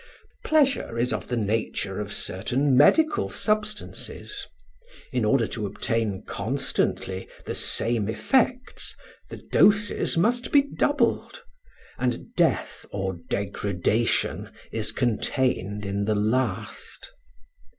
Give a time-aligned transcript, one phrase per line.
[0.43, 4.47] Pleasure is of the nature of certain medical substances:
[5.11, 8.95] in order to obtain constantly the same effects
[9.29, 11.43] the doses must be doubled,
[11.99, 17.11] and death or degradation is contained in the last.